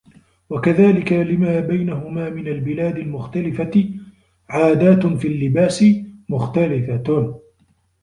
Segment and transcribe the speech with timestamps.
[0.49, 3.95] وَكَذَلِكَ لِمَا بَيْنَهُمَا مِنْ الْبِلَادِ الْمُخْتَلِفَةِ
[4.49, 5.85] عَادَاتٌ فِي اللِّبَاسِ
[6.29, 7.39] مُخْتَلِفَةٌ